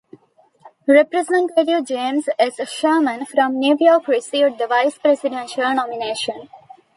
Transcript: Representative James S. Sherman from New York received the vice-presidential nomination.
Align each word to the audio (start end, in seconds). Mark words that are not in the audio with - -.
Representative 0.87 1.85
James 1.85 2.27
S. 2.39 2.67
Sherman 2.67 3.23
from 3.27 3.59
New 3.59 3.77
York 3.79 4.07
received 4.07 4.57
the 4.57 4.65
vice-presidential 4.65 5.75
nomination. 5.75 6.49